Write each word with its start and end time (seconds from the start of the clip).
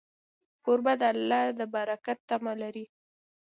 کوربه 0.63 0.93
د 1.01 1.03
الله 1.13 1.43
د 1.59 1.61
برکت 1.75 2.19
تمه 2.29 2.53
لري. 2.61 2.85